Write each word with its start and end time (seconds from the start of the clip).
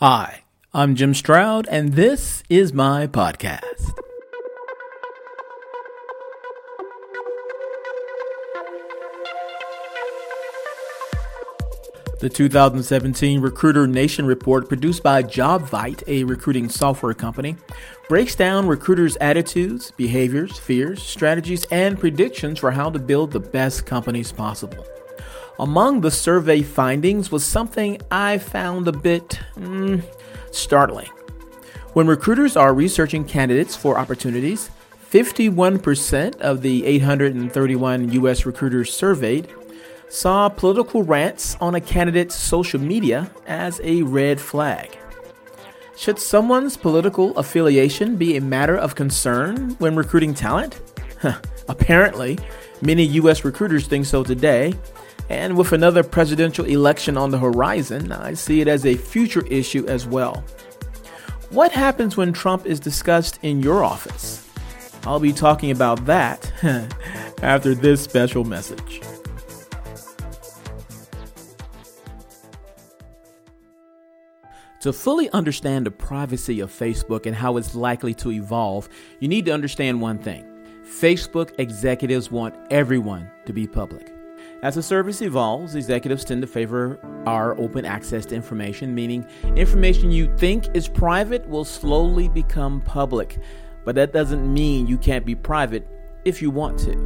Hi, 0.00 0.42
I'm 0.74 0.94
Jim 0.94 1.14
Stroud, 1.14 1.66
and 1.70 1.94
this 1.94 2.42
is 2.50 2.74
my 2.74 3.06
podcast. 3.06 3.94
The 12.20 12.28
2017 12.28 13.40
Recruiter 13.40 13.86
Nation 13.86 14.26
report, 14.26 14.68
produced 14.68 15.02
by 15.02 15.22
JobVite, 15.22 16.02
a 16.06 16.24
recruiting 16.24 16.68
software 16.68 17.14
company, 17.14 17.56
breaks 18.06 18.34
down 18.34 18.66
recruiters' 18.66 19.16
attitudes, 19.22 19.92
behaviors, 19.92 20.58
fears, 20.58 21.02
strategies, 21.02 21.64
and 21.70 21.98
predictions 21.98 22.58
for 22.58 22.70
how 22.70 22.90
to 22.90 22.98
build 22.98 23.30
the 23.30 23.40
best 23.40 23.86
companies 23.86 24.30
possible. 24.30 24.84
Among 25.58 26.02
the 26.02 26.10
survey 26.10 26.62
findings 26.62 27.32
was 27.32 27.44
something 27.44 27.98
I 28.10 28.36
found 28.36 28.88
a 28.88 28.92
bit 28.92 29.40
mm, 29.56 30.02
startling. 30.50 31.08
When 31.94 32.06
recruiters 32.06 32.56
are 32.56 32.74
researching 32.74 33.24
candidates 33.24 33.74
for 33.74 33.98
opportunities, 33.98 34.68
51% 35.10 36.40
of 36.40 36.60
the 36.60 36.84
831 36.84 38.12
U.S. 38.12 38.44
recruiters 38.44 38.92
surveyed 38.92 39.48
saw 40.10 40.50
political 40.50 41.02
rants 41.02 41.56
on 41.58 41.74
a 41.74 41.80
candidate's 41.80 42.34
social 42.34 42.80
media 42.80 43.30
as 43.46 43.80
a 43.82 44.02
red 44.02 44.38
flag. 44.38 44.96
Should 45.96 46.18
someone's 46.18 46.76
political 46.76 47.36
affiliation 47.38 48.16
be 48.16 48.36
a 48.36 48.42
matter 48.42 48.76
of 48.76 48.94
concern 48.94 49.70
when 49.78 49.96
recruiting 49.96 50.34
talent? 50.34 50.78
Apparently, 51.68 52.38
many 52.82 53.04
U.S. 53.04 53.42
recruiters 53.42 53.86
think 53.86 54.04
so 54.04 54.22
today, 54.22 54.74
and 55.28 55.56
with 55.56 55.72
another 55.72 56.02
presidential 56.02 56.64
election 56.64 57.16
on 57.16 57.30
the 57.30 57.38
horizon, 57.38 58.12
I 58.12 58.34
see 58.34 58.60
it 58.60 58.68
as 58.68 58.86
a 58.86 58.94
future 58.96 59.44
issue 59.46 59.86
as 59.86 60.06
well. 60.06 60.44
What 61.50 61.72
happens 61.72 62.16
when 62.16 62.32
Trump 62.32 62.66
is 62.66 62.80
discussed 62.80 63.38
in 63.42 63.62
your 63.62 63.84
office? 63.84 64.48
I'll 65.04 65.20
be 65.20 65.32
talking 65.32 65.70
about 65.70 66.04
that 66.06 66.52
after 67.42 67.74
this 67.74 68.02
special 68.02 68.44
message. 68.44 69.00
To 74.80 74.92
fully 74.92 75.30
understand 75.30 75.86
the 75.86 75.90
privacy 75.90 76.60
of 76.60 76.70
Facebook 76.70 77.26
and 77.26 77.34
how 77.34 77.56
it's 77.56 77.74
likely 77.74 78.14
to 78.14 78.30
evolve, 78.30 78.88
you 79.18 79.26
need 79.26 79.44
to 79.46 79.52
understand 79.52 80.00
one 80.00 80.18
thing 80.18 80.44
Facebook 80.84 81.58
executives 81.58 82.30
want 82.30 82.54
everyone 82.70 83.30
to 83.46 83.52
be 83.52 83.66
public. 83.66 84.15
As 84.62 84.74
the 84.74 84.82
service 84.82 85.22
evolves, 85.22 85.74
executives 85.74 86.24
tend 86.24 86.42
to 86.42 86.46
favor 86.46 86.98
our 87.26 87.58
open 87.58 87.84
access 87.84 88.24
to 88.26 88.34
information, 88.34 88.94
meaning 88.94 89.26
information 89.54 90.10
you 90.10 90.34
think 90.38 90.74
is 90.74 90.88
private 90.88 91.46
will 91.48 91.64
slowly 91.64 92.28
become 92.28 92.80
public. 92.80 93.38
But 93.84 93.94
that 93.96 94.12
doesn't 94.12 94.52
mean 94.52 94.86
you 94.86 94.98
can't 94.98 95.26
be 95.26 95.34
private 95.34 95.86
if 96.24 96.40
you 96.40 96.50
want 96.50 96.78
to. 96.80 96.96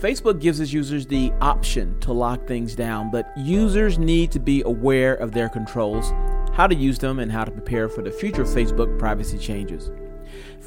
Facebook 0.00 0.40
gives 0.40 0.60
its 0.60 0.72
users 0.72 1.06
the 1.06 1.32
option 1.40 1.98
to 2.00 2.12
lock 2.12 2.46
things 2.46 2.74
down, 2.74 3.10
but 3.10 3.30
users 3.36 3.98
need 3.98 4.30
to 4.32 4.38
be 4.38 4.62
aware 4.62 5.14
of 5.14 5.32
their 5.32 5.48
controls 5.48 6.12
how 6.56 6.66
to 6.66 6.74
use 6.74 6.98
them, 6.98 7.18
and 7.18 7.30
how 7.30 7.44
to 7.44 7.50
prepare 7.50 7.86
for 7.86 8.00
the 8.00 8.10
future 8.10 8.44
Facebook 8.44 8.98
privacy 8.98 9.36
changes. 9.36 9.90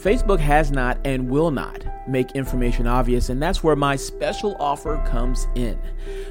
Facebook 0.02 0.40
has 0.40 0.72
not 0.72 0.98
and 1.04 1.30
will 1.30 1.52
not 1.52 1.86
make 2.08 2.32
information 2.32 2.88
obvious, 2.88 3.30
and 3.30 3.42
that's 3.42 3.64
where 3.64 3.76
my 3.76 3.96
special 3.96 4.56
offer 4.58 5.04
comes 5.06 5.48
in. 5.56 5.78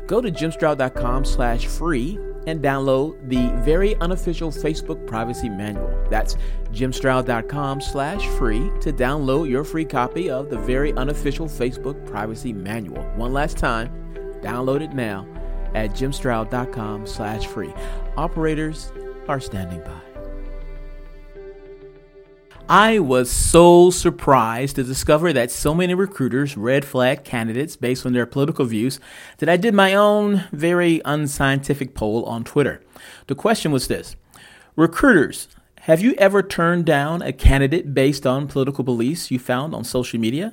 Go 0.07 0.21
to 0.21 0.31
jimstroud.com 0.31 1.25
slash 1.25 1.67
free 1.67 2.19
and 2.47 2.63
download 2.63 3.29
the 3.29 3.49
very 3.63 3.95
unofficial 3.97 4.51
Facebook 4.51 5.07
privacy 5.07 5.51
manual. 5.51 5.93
That's 6.09 6.37
jimstroud.com 6.73 7.83
slash 7.83 8.27
free 8.39 8.71
to 8.81 8.93
download 8.93 9.51
your 9.51 9.65
free 9.65 9.85
copy 9.85 10.31
of 10.31 10.49
the 10.49 10.59
very 10.59 10.95
unofficial 10.95 11.47
Facebook 11.47 12.07
privacy 12.07 12.55
manual. 12.55 13.03
One 13.17 13.35
last 13.35 13.59
time, 13.59 13.91
download 14.41 14.81
it 14.81 14.95
now 14.95 15.27
at 15.75 15.91
jimstroud.com 15.91 17.07
slash 17.07 17.47
free. 17.47 17.75
Operators, 18.17 18.91
are 19.29 19.41
standing 19.41 19.81
by. 19.81 20.08
I 22.71 22.99
was 22.99 23.31
so 23.31 23.89
surprised 23.89 24.77
to 24.77 24.85
discover 24.85 25.33
that 25.33 25.51
so 25.51 25.75
many 25.75 25.95
recruiters 25.95 26.55
red 26.55 26.85
flag 26.85 27.25
candidates 27.25 27.77
based 27.77 28.05
on 28.05 28.13
their 28.13 28.27
political 28.27 28.67
views 28.67 29.01
that 29.39 29.49
I 29.49 29.57
did 29.57 29.73
my 29.73 29.95
own 29.95 30.45
very 30.53 31.01
unscientific 31.07 31.95
poll 31.95 32.27
on 32.27 32.45
Twitter. 32.45 32.83
The 33.27 33.35
question 33.35 33.73
was 33.73 33.89
this 33.89 34.17
Recruiters, 34.77 35.49
have 35.81 36.03
you 36.03 36.13
ever 36.19 36.43
turned 36.43 36.85
down 36.85 37.23
a 37.23 37.33
candidate 37.33 37.95
based 37.95 38.27
on 38.27 38.49
political 38.49 38.85
beliefs 38.85 39.31
you 39.31 39.39
found 39.39 39.75
on 39.75 39.83
social 39.83 40.21
media? 40.21 40.53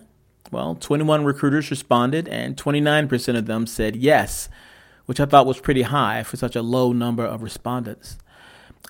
Well, 0.52 0.76
21 0.76 1.26
recruiters 1.26 1.70
responded, 1.70 2.30
and 2.30 2.56
29% 2.56 3.38
of 3.38 3.46
them 3.46 3.68
said 3.68 3.98
yes, 3.98 4.48
which 5.06 5.20
I 5.20 5.26
thought 5.26 5.46
was 5.46 5.60
pretty 5.60 5.82
high 5.82 6.24
for 6.24 6.38
such 6.38 6.56
a 6.56 6.62
low 6.62 6.94
number 6.94 7.26
of 7.26 7.44
respondents. 7.44 8.18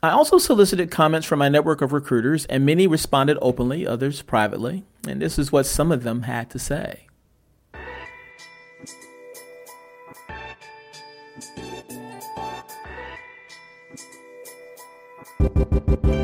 I 0.04 0.10
also 0.10 0.38
solicited 0.38 0.92
comments 0.92 1.26
from 1.26 1.40
my 1.40 1.50
network 1.50 1.82
of 1.82 1.94
recruiters, 1.94 2.46
and 2.46 2.66
many 2.66 2.86
responded 2.86 3.38
openly, 3.42 3.88
others 3.88 4.22
privately. 4.22 4.84
And 5.08 5.22
this 5.22 5.40
is 5.40 5.52
what 5.52 5.66
some 5.66 5.92
of 5.92 6.04
them 6.04 6.24
had 6.24 6.50
to 6.52 6.60
say. 6.60 7.08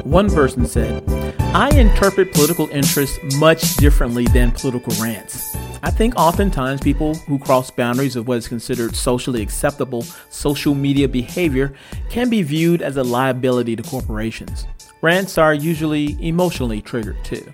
One 0.03 0.29
person 0.29 0.65
said, 0.65 1.09
I 1.39 1.69
interpret 1.69 2.33
political 2.33 2.67
interests 2.69 3.17
much 3.37 3.77
differently 3.77 4.25
than 4.25 4.51
political 4.51 4.93
rants. 5.01 5.50
I 5.83 5.89
think 5.89 6.15
oftentimes 6.15 6.79
people 6.79 7.15
who 7.15 7.39
cross 7.39 7.71
boundaries 7.71 8.15
of 8.15 8.27
what 8.27 8.37
is 8.37 8.47
considered 8.47 8.95
socially 8.95 9.41
acceptable 9.41 10.03
social 10.29 10.75
media 10.75 11.07
behavior 11.07 11.73
can 12.07 12.29
be 12.29 12.43
viewed 12.43 12.83
as 12.83 12.97
a 12.97 13.03
liability 13.03 13.75
to 13.75 13.81
corporations. 13.81 14.67
Rants 15.01 15.39
are 15.39 15.55
usually 15.55 16.15
emotionally 16.21 16.83
triggered 16.83 17.23
too. 17.25 17.51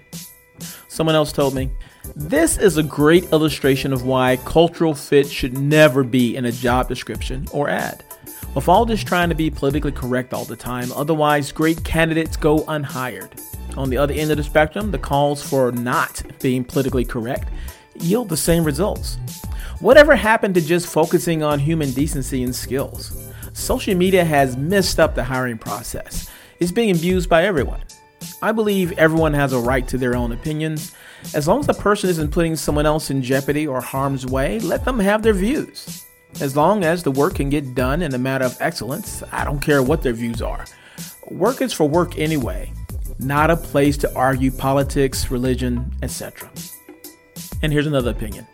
Someone 0.90 1.16
else 1.16 1.32
told 1.32 1.54
me, 1.56 1.72
this 2.18 2.58
is 2.58 2.76
a 2.76 2.84
great 2.84 3.32
illustration 3.32 3.94
of 3.94 4.04
why 4.04 4.36
cultural 4.44 4.94
fit 4.94 5.30
should 5.30 5.58
never 5.58 6.04
be 6.04 6.36
in 6.36 6.46
a 6.46 6.52
job 6.52 6.90
description 6.90 7.48
or 7.54 7.70
ad. 7.70 8.04
With 8.54 8.68
all 8.68 8.86
this 8.86 9.06
trying 9.06 9.30
to 9.30 9.36
be 9.36 9.50
politically 9.50 9.94
correct 9.94 10.34
all 10.34 10.44
the 10.44 10.56
time, 10.58 10.92
otherwise, 10.92 11.54
great 11.54 11.82
candidates 11.86 12.36
go 12.36 12.66
unhired. 12.68 13.30
On 13.78 13.90
the 13.90 13.98
other 13.98 14.14
end 14.14 14.32
of 14.32 14.38
the 14.38 14.44
spectrum, 14.44 14.92
the 14.92 14.98
calls 14.98 15.48
for 15.48 15.72
not 15.72 16.24
being 16.42 16.66
politically 16.66 17.06
correct 17.06 17.50
yield 18.02 18.30
the 18.30 18.38
same 18.38 18.64
results. 18.64 19.18
Whatever 19.80 20.16
happened 20.16 20.56
to 20.56 20.62
just 20.62 20.88
focusing 20.88 21.44
on 21.44 21.60
human 21.60 21.92
decency 21.92 22.44
and 22.44 22.56
skills? 22.56 23.32
Social 23.54 23.96
media 23.96 24.26
has 24.26 24.58
messed 24.58 25.00
up 25.00 25.16
the 25.16 25.24
hiring 25.24 25.58
process. 25.58 26.30
It's 26.60 26.72
being 26.72 26.96
abused 26.96 27.30
by 27.30 27.44
everyone. 27.44 27.82
I 28.42 28.52
believe 28.52 28.92
everyone 28.94 29.34
has 29.34 29.54
a 29.54 29.60
right 29.60 29.88
to 29.88 29.98
their 29.98 30.16
own 30.16 30.32
opinions. 30.32 30.94
As 31.34 31.48
long 31.48 31.60
as 31.60 31.68
the 31.68 31.74
person 31.74 32.10
isn't 32.10 32.32
putting 32.32 32.56
someone 32.56 32.86
else 32.86 33.10
in 33.10 33.22
jeopardy 33.22 33.68
or 33.68 33.82
harm's 33.82 34.26
way, 34.26 34.60
let 34.60 34.86
them 34.86 35.00
have 35.00 35.24
their 35.24 35.34
views. 35.34 36.06
As 36.40 36.56
long 36.56 36.84
as 36.84 37.02
the 37.02 37.12
work 37.12 37.36
can 37.36 37.50
get 37.50 37.74
done 37.74 38.02
in 38.02 38.14
a 38.14 38.20
matter 38.20 38.46
of 38.46 38.58
excellence, 38.60 39.24
I 39.32 39.44
don't 39.44 39.60
care 39.60 39.82
what 39.82 40.04
their 40.04 40.14
views 40.14 40.42
are. 40.42 40.66
Work 41.32 41.62
is 41.62 41.74
for 41.74 41.88
work 41.88 42.18
anyway, 42.18 42.72
not 43.20 43.50
a 43.50 43.58
place 43.58 43.98
to 43.98 44.16
argue 44.16 44.52
politics, 44.52 45.32
religion, 45.32 45.92
etc. 46.04 46.50
And 47.62 47.74
here's 47.74 47.88
another 47.88 48.12
opinion. 48.12 48.48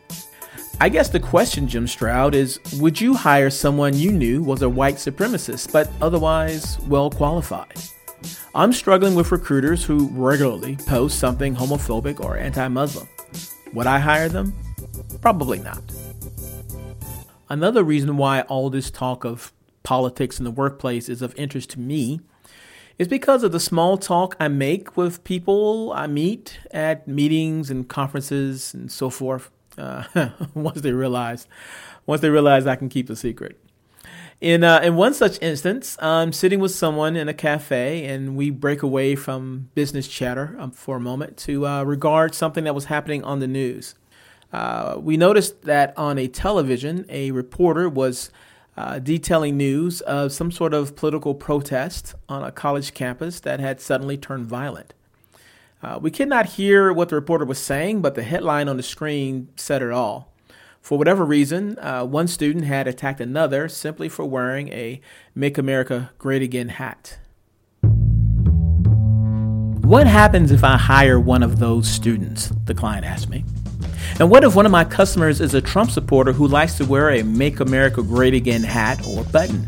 I 0.80 0.90
guess 0.90 1.10
the 1.10 1.20
question, 1.20 1.68
Jim 1.68 1.88
Stroud, 1.88 2.36
is 2.36 2.60
would 2.80 3.00
you 3.00 3.14
hire 3.14 3.50
someone 3.50 3.96
you 3.96 4.12
knew 4.12 4.44
was 4.44 4.62
a 4.62 4.70
white 4.70 4.96
supremacist 4.96 5.72
but 5.72 5.90
otherwise 6.02 6.80
well 6.88 7.10
qualified? 7.10 7.78
I'm 8.56 8.74
struggling 8.74 9.16
with 9.16 9.32
recruiters 9.32 9.84
who 9.84 10.10
regularly 10.10 10.76
post 10.76 11.20
something 11.20 11.56
homophobic 11.56 12.24
or 12.24 12.38
anti 12.38 12.68
Muslim. 12.68 13.08
Would 13.74 13.88
I 13.88 14.00
hire 14.00 14.30
them? 14.30 14.54
Probably 15.22 15.60
not. 15.60 15.84
Another 17.50 17.84
reason 17.84 18.18
why 18.18 18.42
all 18.42 18.70
this 18.70 18.90
talk 18.90 19.26
of 19.26 19.54
politics 19.84 20.40
in 20.40 20.46
the 20.46 20.52
workplace 20.52 21.10
is 21.10 21.22
of 21.22 21.36
interest 21.38 21.72
to 21.72 21.80
me 21.80 22.22
is 22.98 23.08
because 23.08 23.44
of 23.44 23.52
the 23.52 23.60
small 23.60 23.98
talk 23.98 24.36
I 24.40 24.48
make 24.48 24.96
with 24.96 25.24
people 25.24 25.92
I 25.96 26.08
meet 26.08 26.60
at 26.72 27.08
meetings 27.08 27.70
and 27.70 27.88
conferences 27.88 28.74
and 28.74 28.92
so 28.92 29.10
forth. 29.10 29.50
Uh, 29.78 30.04
once 30.54 30.82
they 30.82 30.92
realize, 30.92 31.48
once 32.06 32.22
they 32.22 32.30
realize 32.30 32.68
I 32.68 32.76
can 32.76 32.90
keep 32.90 33.10
a 33.10 33.16
secret. 33.16 33.60
In 34.42 34.64
uh, 34.64 34.82
in 34.84 34.96
one 34.96 35.14
such 35.14 35.42
instance, 35.42 35.98
I'm 36.02 36.34
sitting 36.34 36.60
with 36.60 36.72
someone 36.72 37.16
in 37.16 37.30
a 37.30 37.34
cafe, 37.34 38.06
and 38.06 38.36
we 38.36 38.50
break 38.50 38.84
away 38.84 39.16
from 39.16 39.70
business 39.74 40.08
chatter 40.08 40.56
um, 40.60 40.72
for 40.72 40.98
a 40.98 41.00
moment 41.00 41.38
to 41.38 41.66
uh, 41.66 41.84
regard 41.84 42.36
something 42.36 42.66
that 42.66 42.76
was 42.76 42.86
happening 42.86 43.24
on 43.24 43.40
the 43.40 43.48
news. 43.48 43.96
Uh, 44.52 44.98
we 45.00 45.18
noticed 45.18 45.64
that 45.64 45.98
on 45.98 46.18
a 46.20 46.28
television, 46.28 47.06
a 47.10 47.32
reporter 47.32 47.88
was 47.88 48.32
uh, 48.78 49.00
detailing 49.00 49.58
news 49.58 50.02
of 50.02 50.32
some 50.32 50.52
sort 50.52 50.74
of 50.74 50.96
political 50.96 51.36
protest 51.36 52.16
on 52.28 52.44
a 52.44 52.52
college 52.52 52.94
campus 52.94 53.40
that 53.42 53.60
had 53.60 53.80
suddenly 53.80 54.18
turned 54.18 54.46
violent. 54.46 54.94
Uh, 55.82 56.00
we 56.02 56.10
could 56.10 56.30
not 56.30 56.46
hear 56.52 56.94
what 56.94 57.10
the 57.10 57.16
reporter 57.16 57.46
was 57.46 57.60
saying, 57.60 58.02
but 58.02 58.16
the 58.16 58.24
headline 58.24 58.70
on 58.70 58.78
the 58.78 58.84
screen 58.84 59.50
said 59.56 59.82
it 59.82 59.92
all. 59.92 60.32
For 60.82 60.98
whatever 60.98 61.24
reason, 61.24 61.78
uh, 61.80 62.04
one 62.04 62.28
student 62.28 62.66
had 62.66 62.88
attacked 62.88 63.22
another 63.22 63.70
simply 63.70 64.10
for 64.10 64.26
wearing 64.26 64.70
a 64.70 65.00
Make 65.36 65.58
America 65.58 66.12
Great 66.18 66.42
Again 66.42 66.70
hat. 66.70 67.20
What 69.84 70.08
happens 70.08 70.52
if 70.52 70.64
I 70.64 70.78
hire 70.78 71.20
one 71.20 71.44
of 71.44 71.60
those 71.60 71.88
students? 71.88 72.52
The 72.66 72.74
client 72.74 73.06
asked 73.06 73.30
me. 73.30 73.46
And 74.20 74.30
what 74.30 74.44
if 74.44 74.56
one 74.56 74.66
of 74.66 74.72
my 74.72 74.84
customers 74.84 75.42
is 75.42 75.54
a 75.54 75.62
Trump 75.62 75.92
supporter 75.92 76.32
who 76.32 76.48
likes 76.48 76.76
to 76.78 76.86
wear 76.86 77.12
a 77.12 77.24
Make 77.24 77.60
America 77.60 78.04
Great 78.04 78.34
Again 78.34 78.64
hat 78.64 79.06
or 79.08 79.24
button? 79.26 79.68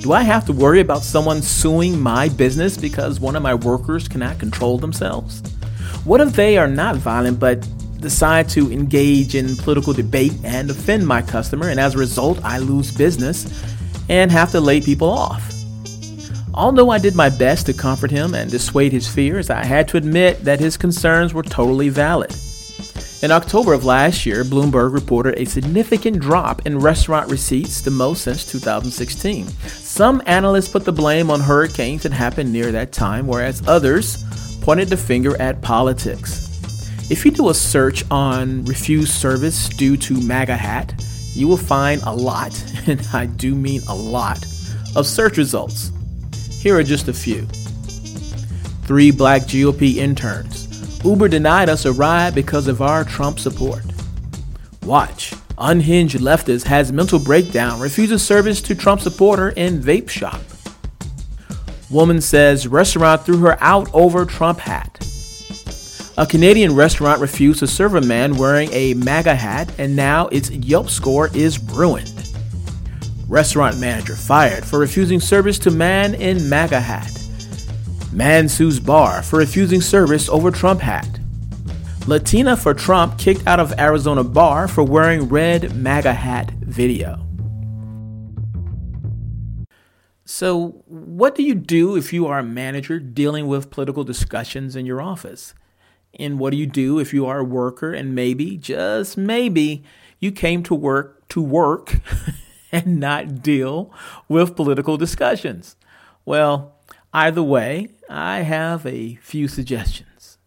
Do 0.00 0.12
I 0.12 0.22
have 0.22 0.46
to 0.46 0.52
worry 0.52 0.80
about 0.80 1.02
someone 1.02 1.42
suing 1.42 2.00
my 2.00 2.28
business 2.30 2.76
because 2.76 3.20
one 3.20 3.36
of 3.36 3.42
my 3.42 3.54
workers 3.54 4.08
cannot 4.08 4.38
control 4.38 4.78
themselves? 4.78 5.42
What 6.04 6.20
if 6.20 6.32
they 6.32 6.56
are 6.56 6.68
not 6.68 6.96
violent 6.96 7.38
but 7.38 7.66
decide 8.00 8.48
to 8.50 8.72
engage 8.72 9.34
in 9.34 9.56
political 9.56 9.92
debate 9.92 10.32
and 10.42 10.70
offend 10.70 11.06
my 11.06 11.20
customer, 11.20 11.68
and 11.68 11.78
as 11.78 11.94
a 11.94 11.98
result, 11.98 12.42
I 12.42 12.58
lose 12.58 12.96
business 12.96 13.46
and 14.08 14.30
have 14.30 14.50
to 14.52 14.60
lay 14.60 14.80
people 14.80 15.10
off? 15.10 15.52
Although 16.54 16.90
I 16.90 16.98
did 16.98 17.14
my 17.14 17.28
best 17.28 17.66
to 17.66 17.74
comfort 17.74 18.10
him 18.10 18.34
and 18.34 18.50
dissuade 18.50 18.92
his 18.92 19.06
fears, 19.06 19.50
I 19.50 19.64
had 19.64 19.86
to 19.88 19.96
admit 19.96 20.44
that 20.44 20.60
his 20.60 20.76
concerns 20.76 21.34
were 21.34 21.42
totally 21.42 21.90
valid. 21.90 22.34
In 23.22 23.30
October 23.30 23.74
of 23.74 23.84
last 23.84 24.24
year, 24.24 24.44
Bloomberg 24.44 24.94
reported 24.94 25.38
a 25.38 25.44
significant 25.44 26.20
drop 26.20 26.64
in 26.64 26.78
restaurant 26.78 27.30
receipts, 27.30 27.82
the 27.82 27.90
most 27.90 28.22
since 28.22 28.46
2016. 28.46 29.46
Some 29.68 30.22
analysts 30.24 30.70
put 30.70 30.86
the 30.86 30.92
blame 30.92 31.30
on 31.30 31.38
hurricanes 31.38 32.04
that 32.04 32.12
happened 32.12 32.50
near 32.50 32.72
that 32.72 32.92
time, 32.92 33.26
whereas 33.26 33.62
others 33.68 34.24
pointed 34.62 34.88
the 34.88 34.96
finger 34.96 35.38
at 35.38 35.60
politics. 35.60 36.48
If 37.10 37.26
you 37.26 37.30
do 37.30 37.50
a 37.50 37.54
search 37.54 38.04
on 38.10 38.64
refused 38.64 39.12
service 39.12 39.68
due 39.68 39.98
to 39.98 40.18
MAGA 40.22 40.56
hat, 40.56 40.94
you 41.34 41.46
will 41.46 41.58
find 41.58 42.00
a 42.04 42.14
lot, 42.14 42.54
and 42.86 43.06
I 43.12 43.26
do 43.26 43.54
mean 43.54 43.82
a 43.90 43.94
lot, 43.94 44.42
of 44.96 45.06
search 45.06 45.36
results. 45.36 45.92
Here 46.62 46.74
are 46.78 46.82
just 46.82 47.08
a 47.08 47.12
few. 47.12 47.42
Three 48.86 49.10
black 49.10 49.42
GOP 49.42 49.96
interns 49.96 50.69
Uber 51.04 51.28
denied 51.28 51.68
us 51.68 51.86
a 51.86 51.92
ride 51.92 52.34
because 52.34 52.68
of 52.68 52.82
our 52.82 53.04
Trump 53.04 53.38
support. 53.38 53.82
Watch. 54.84 55.34
Unhinged 55.56 56.18
leftist 56.18 56.64
has 56.64 56.92
mental 56.92 57.18
breakdown, 57.18 57.80
refuses 57.80 58.22
service 58.22 58.60
to 58.62 58.74
Trump 58.74 59.00
supporter 59.00 59.50
in 59.50 59.80
vape 59.80 60.08
shop. 60.08 60.40
Woman 61.90 62.20
says 62.20 62.68
restaurant 62.68 63.24
threw 63.24 63.38
her 63.38 63.56
out 63.62 63.88
over 63.92 64.24
Trump 64.24 64.58
hat. 64.58 64.98
A 66.18 66.26
Canadian 66.26 66.74
restaurant 66.74 67.20
refused 67.20 67.60
to 67.60 67.66
serve 67.66 67.94
a 67.94 68.00
man 68.00 68.36
wearing 68.36 68.70
a 68.72 68.94
MAGA 68.94 69.34
hat, 69.34 69.72
and 69.78 69.96
now 69.96 70.28
its 70.28 70.50
Yelp 70.50 70.90
score 70.90 71.30
is 71.34 71.58
ruined. 71.58 72.30
Restaurant 73.26 73.78
manager 73.78 74.16
fired 74.16 74.64
for 74.64 74.78
refusing 74.78 75.20
service 75.20 75.58
to 75.60 75.70
man 75.70 76.14
in 76.14 76.48
MAGA 76.48 76.80
hat. 76.80 77.19
Man 78.12 78.48
sues 78.48 78.80
bar 78.80 79.22
for 79.22 79.38
refusing 79.38 79.80
service 79.80 80.28
over 80.28 80.50
Trump 80.50 80.80
hat. 80.80 81.20
Latina 82.08 82.56
for 82.56 82.74
Trump 82.74 83.16
kicked 83.18 83.46
out 83.46 83.60
of 83.60 83.78
Arizona 83.78 84.24
bar 84.24 84.66
for 84.66 84.82
wearing 84.82 85.28
red 85.28 85.76
MAGA 85.76 86.12
hat 86.12 86.50
video. 86.50 87.24
So, 90.24 90.82
what 90.86 91.36
do 91.36 91.44
you 91.44 91.54
do 91.54 91.96
if 91.96 92.12
you 92.12 92.26
are 92.26 92.40
a 92.40 92.42
manager 92.42 92.98
dealing 92.98 93.46
with 93.46 93.70
political 93.70 94.02
discussions 94.02 94.74
in 94.74 94.86
your 94.86 95.00
office? 95.00 95.54
And 96.18 96.40
what 96.40 96.50
do 96.50 96.56
you 96.56 96.66
do 96.66 96.98
if 96.98 97.14
you 97.14 97.26
are 97.26 97.38
a 97.38 97.44
worker 97.44 97.92
and 97.92 98.12
maybe, 98.12 98.56
just 98.56 99.16
maybe, 99.16 99.84
you 100.18 100.32
came 100.32 100.64
to 100.64 100.74
work 100.74 101.28
to 101.28 101.40
work 101.40 102.00
and 102.72 102.98
not 102.98 103.40
deal 103.40 103.92
with 104.28 104.56
political 104.56 104.96
discussions? 104.96 105.76
Well, 106.24 106.76
Either 107.12 107.42
way, 107.42 107.88
I 108.08 108.42
have 108.42 108.86
a 108.86 109.16
few 109.16 109.48
suggestions. 109.48 110.38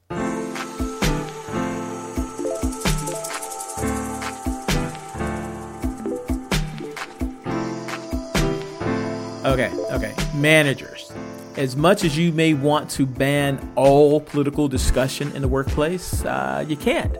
Okay, 9.45 9.69
okay. 9.92 10.13
Managers. 10.36 11.12
As 11.57 11.75
much 11.75 12.06
as 12.06 12.18
you 12.18 12.31
may 12.31 12.54
want 12.54 12.89
to 12.92 13.06
ban 13.06 13.74
all 13.75 14.21
political 14.21 14.69
discussion 14.69 15.36
in 15.36 15.42
the 15.42 15.50
workplace, 15.50 16.24
uh, 16.24 16.63
you 16.66 16.77
can't. 16.77 17.18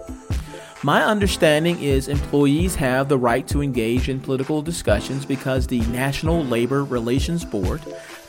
My 0.84 1.04
understanding 1.04 1.82
is 1.82 2.08
employees 2.08 2.76
have 2.76 3.10
the 3.10 3.18
right 3.18 3.46
to 3.50 3.62
engage 3.62 4.08
in 4.08 4.22
political 4.22 4.62
discussions 4.62 5.26
because 5.26 5.68
the 5.68 5.82
National 5.82 6.46
Labor 6.46 6.86
Relations 6.86 7.44
Board 7.44 7.82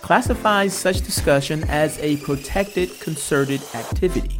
classifies 0.05 0.75
such 0.75 1.01
discussion 1.01 1.65
as 1.71 1.99
a 2.01 2.19
protected 2.19 3.01
concerted 3.01 3.63
activity. 3.75 4.39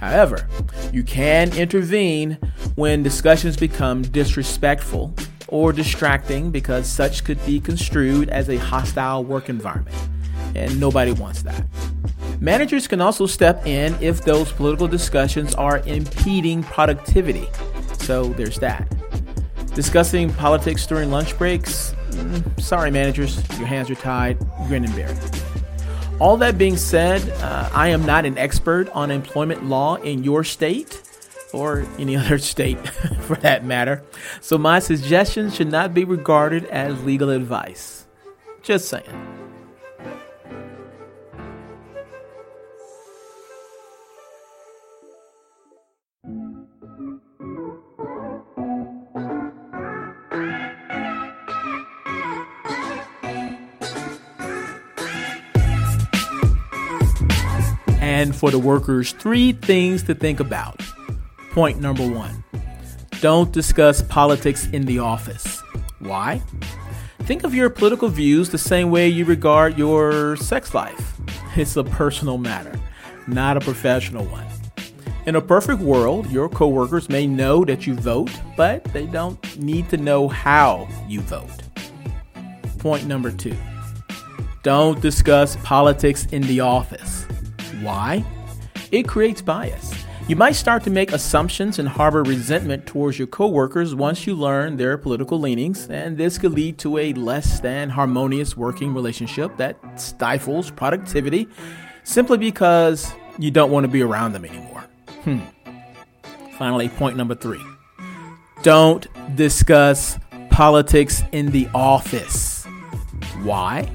However, 0.00 0.48
you 0.94 1.02
can 1.02 1.54
intervene 1.54 2.38
when 2.74 3.02
discussions 3.02 3.54
become 3.54 4.00
disrespectful 4.00 5.14
or 5.48 5.74
distracting 5.74 6.50
because 6.50 6.86
such 6.86 7.22
could 7.22 7.44
be 7.44 7.60
construed 7.60 8.30
as 8.30 8.48
a 8.48 8.56
hostile 8.56 9.24
work 9.24 9.50
environment, 9.50 9.94
and 10.54 10.80
nobody 10.80 11.12
wants 11.12 11.42
that. 11.42 11.66
Managers 12.40 12.88
can 12.88 13.02
also 13.02 13.26
step 13.26 13.66
in 13.66 13.94
if 14.00 14.24
those 14.24 14.50
political 14.52 14.88
discussions 14.88 15.54
are 15.56 15.80
impeding 15.80 16.62
productivity, 16.62 17.46
so 17.98 18.24
there's 18.24 18.56
that. 18.60 18.90
Discussing 19.74 20.32
politics 20.32 20.86
during 20.86 21.10
lunch 21.10 21.36
breaks, 21.36 21.94
Mm, 22.18 22.60
sorry, 22.60 22.90
managers, 22.90 23.36
your 23.58 23.66
hands 23.66 23.90
are 23.90 23.94
tied. 23.94 24.38
Grin 24.66 24.84
and 24.84 24.94
bear 24.94 25.10
it. 25.10 25.42
All 26.20 26.36
that 26.38 26.58
being 26.58 26.76
said, 26.76 27.28
uh, 27.42 27.70
I 27.72 27.88
am 27.88 28.04
not 28.04 28.24
an 28.24 28.36
expert 28.36 28.88
on 28.90 29.10
employment 29.10 29.64
law 29.64 29.94
in 29.96 30.24
your 30.24 30.42
state 30.42 31.00
or 31.52 31.86
any 31.98 32.16
other 32.20 32.38
state 32.38 32.78
for 33.20 33.36
that 33.36 33.64
matter, 33.64 34.02
so 34.40 34.58
my 34.58 34.80
suggestions 34.80 35.54
should 35.54 35.70
not 35.70 35.94
be 35.94 36.04
regarded 36.04 36.64
as 36.66 37.02
legal 37.04 37.30
advice. 37.30 38.06
Just 38.62 38.88
saying. 38.88 39.47
And 58.18 58.34
for 58.34 58.50
the 58.50 58.58
workers 58.58 59.12
three 59.12 59.52
things 59.52 60.02
to 60.02 60.12
think 60.12 60.40
about. 60.40 60.82
Point 61.52 61.80
number 61.80 62.06
one 62.06 62.42
don't 63.20 63.52
discuss 63.52 64.02
politics 64.02 64.68
in 64.68 64.86
the 64.86 64.98
office. 64.98 65.62
Why? 66.00 66.42
Think 67.20 67.44
of 67.44 67.54
your 67.54 67.68
political 67.70 68.08
views 68.08 68.50
the 68.50 68.58
same 68.58 68.90
way 68.90 69.08
you 69.08 69.24
regard 69.24 69.76
your 69.78 70.36
sex 70.36 70.74
life. 70.74 71.20
It's 71.56 71.76
a 71.76 71.84
personal 71.84 72.38
matter, 72.38 72.78
not 73.26 73.56
a 73.56 73.60
professional 73.60 74.24
one. 74.26 74.46
In 75.26 75.36
a 75.36 75.40
perfect 75.40 75.80
world, 75.80 76.30
your 76.30 76.48
coworkers 76.48 77.08
may 77.08 77.26
know 77.26 77.64
that 77.64 77.86
you 77.86 77.94
vote, 77.94 78.30
but 78.56 78.82
they 78.92 79.06
don't 79.06 79.38
need 79.58 79.88
to 79.90 79.96
know 79.96 80.28
how 80.28 80.88
you 81.08 81.20
vote. 81.20 81.62
Point 82.78 83.06
number 83.06 83.30
two 83.30 83.56
don't 84.64 85.00
discuss 85.00 85.56
politics 85.62 86.26
in 86.26 86.42
the 86.42 86.60
office. 86.60 87.28
Why? 87.82 88.24
It 88.90 89.06
creates 89.06 89.42
bias. 89.42 89.92
You 90.28 90.36
might 90.36 90.52
start 90.52 90.84
to 90.84 90.90
make 90.90 91.12
assumptions 91.12 91.78
and 91.78 91.88
harbor 91.88 92.22
resentment 92.22 92.86
towards 92.86 93.18
your 93.18 93.28
coworkers 93.28 93.94
once 93.94 94.26
you 94.26 94.34
learn 94.34 94.76
their 94.76 94.98
political 94.98 95.40
leanings, 95.40 95.88
and 95.88 96.18
this 96.18 96.36
could 96.36 96.52
lead 96.52 96.76
to 96.80 96.98
a 96.98 97.14
less 97.14 97.60
than 97.60 97.88
harmonious 97.88 98.54
working 98.54 98.92
relationship 98.92 99.56
that 99.56 99.78
stifles 99.98 100.70
productivity 100.70 101.48
simply 102.04 102.36
because 102.36 103.10
you 103.38 103.50
don't 103.50 103.70
want 103.70 103.84
to 103.84 103.88
be 103.88 104.02
around 104.02 104.32
them 104.32 104.44
anymore. 104.44 104.84
Hmm. 105.24 105.40
Finally, 106.58 106.90
point 106.90 107.16
number 107.16 107.34
three 107.34 107.64
don't 108.62 109.06
discuss 109.34 110.18
politics 110.50 111.22
in 111.32 111.52
the 111.52 111.68
office. 111.74 112.64
Why? 113.44 113.88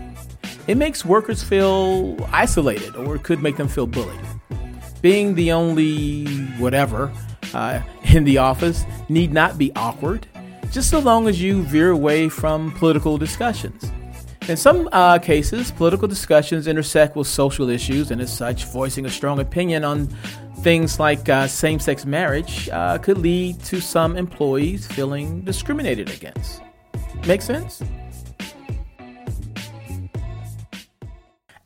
It 0.67 0.77
makes 0.77 1.03
workers 1.03 1.43
feel 1.43 2.17
isolated 2.32 2.96
or 2.96 3.15
it 3.15 3.24
could 3.24 3.41
make 3.41 3.58
them 3.58 3.67
feel 3.67 3.88
bullied. 3.88 4.20
Being 5.01 5.36
the 5.36 5.51
only 5.51 6.25
whatever 6.58 7.12
uh, 7.53 7.82
in 8.13 8.24
the 8.24 8.38
office 8.38 8.86
need 9.10 9.34
not 9.34 9.58
be 9.58 9.72
awkward. 9.75 10.27
just 10.74 10.89
so 10.89 10.98
long 10.98 11.27
as 11.27 11.39
you 11.39 11.62
veer 11.63 11.91
away 11.91 12.27
from 12.27 12.72
political 12.72 13.15
discussions. 13.17 13.91
In 14.50 14.58
some 14.58 14.89
uh, 14.91 15.20
cases, 15.20 15.72
political 15.72 16.08
discussions 16.08 16.67
intersect 16.67 17.15
with 17.15 17.27
social 17.27 17.70
issues, 17.70 18.10
and 18.10 18.20
as 18.20 18.36
such, 18.36 18.65
voicing 18.65 19.05
a 19.05 19.10
strong 19.10 19.39
opinion 19.39 19.86
on 19.86 20.08
things 20.62 21.00
like 21.00 21.29
uh, 21.29 21.48
same 21.48 21.79
sex 21.79 22.05
marriage 22.05 22.70
uh, 22.70 22.98
could 22.98 23.20
lead 23.20 23.60
to 23.65 23.79
some 23.79 24.17
employees 24.17 24.88
feeling 24.88 25.41
discriminated 25.41 26.10
against. 26.10 26.62
Make 27.27 27.41
sense? 27.43 27.84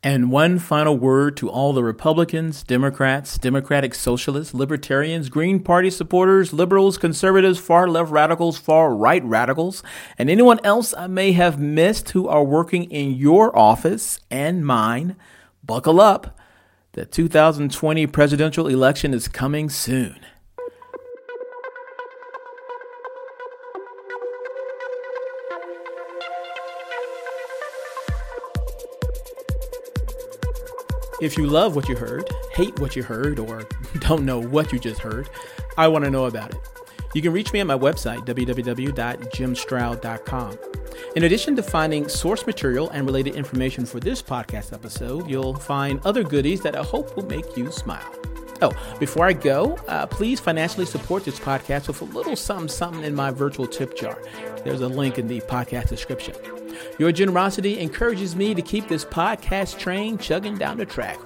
And 0.08 0.32
one 0.32 0.58
final 0.58 0.98
word 0.98 1.36
to 1.36 1.50
all 1.50 1.74
the 1.74 1.84
Republicans, 1.84 2.64
Democrats, 2.64 3.38
Democratic 3.38 3.94
Socialists, 3.94 4.54
Libertarians, 4.54 5.28
Green 5.28 5.60
Party 5.60 5.90
supporters, 5.90 6.54
liberals, 6.54 6.98
conservatives, 6.98 7.60
far 7.60 7.90
left 7.90 8.10
radicals, 8.10 8.58
far 8.58 8.96
right 8.96 9.22
radicals, 9.26 9.84
and 10.18 10.30
anyone 10.30 10.62
else 10.64 10.94
I 10.98 11.08
may 11.08 11.34
have 11.34 11.60
missed 11.60 12.12
who 12.12 12.26
are 12.30 12.46
working 12.46 12.86
in 12.86 13.16
your 13.16 13.54
office 13.54 14.22
and 14.32 14.66
mine. 14.66 15.18
Buckle 15.62 16.00
up. 16.00 16.40
The 16.94 17.06
2020 17.06 18.08
presidential 18.08 18.68
election 18.68 19.14
is 19.14 19.28
coming 19.28 19.70
soon. 19.70 20.26
If 31.20 31.36
you 31.38 31.48
love 31.48 31.76
what 31.76 31.90
you 31.90 31.96
heard, 31.96 32.30
hate 32.52 32.80
what 32.80 32.96
you 32.96 33.02
heard, 33.02 33.40
or 33.40 33.68
don't 34.00 34.24
know 34.24 34.40
what 34.40 34.72
you 34.72 34.78
just 34.78 35.02
heard, 35.02 35.28
I 35.76 35.88
want 35.88 36.06
to 36.06 36.12
know 36.12 36.26
about 36.26 36.54
it. 36.54 36.60
You 37.16 37.24
can 37.24 37.34
reach 37.34 37.52
me 37.54 37.60
at 37.60 37.66
my 37.66 37.78
website, 37.78 38.28
www.jimstroud.com. 38.28 40.60
In 41.16 41.24
addition 41.24 41.56
to 41.56 41.64
finding 41.64 42.08
source 42.08 42.46
material 42.46 42.92
and 42.92 43.08
related 43.08 43.36
information 43.36 43.84
for 43.86 44.00
this 44.00 44.22
podcast 44.22 44.74
episode, 44.74 45.28
you'll 45.28 45.56
find 45.56 46.00
other 46.06 46.24
goodies 46.24 46.62
that 46.62 46.76
I 46.76 46.84
hope 46.84 47.16
will 47.16 47.26
make 47.26 47.58
you 47.58 47.72
smile. 47.72 48.14
Oh, 48.62 48.72
before 49.00 49.26
I 49.26 49.34
go, 49.34 49.76
uh, 49.88 50.06
please 50.06 50.40
financially 50.40 50.86
support 50.86 51.26
this 51.26 51.40
podcast 51.40 51.88
with 51.88 52.00
a 52.02 52.06
little 52.06 52.36
something 52.36 52.68
something 52.68 53.04
in 53.04 53.16
my 53.16 53.32
virtual 53.32 53.66
tip 53.68 53.96
jar. 53.96 54.22
There's 54.64 54.82
a 54.82 54.88
link 54.88 55.18
in 55.18 55.28
the 55.28 55.42
podcast 55.42 55.90
description. 55.90 56.36
Your 57.00 57.12
generosity 57.12 57.80
encourages 57.80 58.36
me 58.36 58.54
to 58.54 58.62
keep 58.62 58.88
this 58.88 59.06
podcast 59.06 59.80
train 59.80 60.18
chugging 60.18 60.58
down 60.58 60.78
the 60.78 60.86
track. 60.86 61.18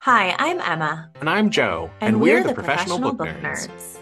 Hi, 0.00 0.34
I'm 0.36 0.60
Emma. 0.60 1.10
And 1.20 1.30
I'm 1.30 1.48
Joe. 1.48 1.88
And, 2.00 2.14
and 2.14 2.20
we're, 2.20 2.38
we're, 2.38 2.42
the, 2.42 2.48
the 2.48 2.54
Professional, 2.54 2.98
Professional, 2.98 3.12
Book, 3.12 3.28
Book 3.28 3.42
Nerds. 3.42 3.68
Nerds. 3.68 3.98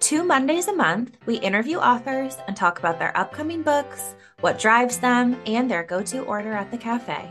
Two 0.00 0.24
Mondays 0.24 0.68
a 0.68 0.72
month, 0.72 1.18
we 1.26 1.36
interview 1.36 1.76
authors 1.76 2.38
and 2.46 2.56
talk 2.56 2.78
about 2.78 2.98
their 2.98 3.14
upcoming 3.14 3.62
books, 3.62 4.14
what 4.40 4.58
drives 4.58 4.96
them, 4.96 5.38
and 5.44 5.70
their 5.70 5.82
go 5.82 6.02
to 6.02 6.24
order 6.24 6.54
at 6.54 6.70
the 6.70 6.78
cafe. 6.78 7.30